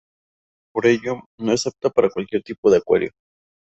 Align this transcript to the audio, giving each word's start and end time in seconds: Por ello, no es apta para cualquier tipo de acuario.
Por 0.73 0.87
ello, 0.87 1.25
no 1.37 1.51
es 1.51 1.67
apta 1.67 1.91
para 1.91 2.09
cualquier 2.09 2.41
tipo 2.41 2.71
de 2.71 2.77
acuario. 2.77 3.11